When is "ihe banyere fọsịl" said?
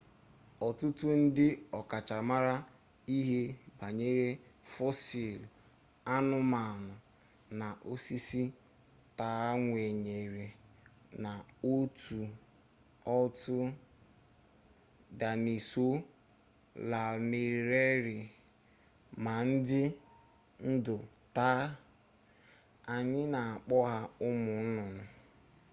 3.17-5.39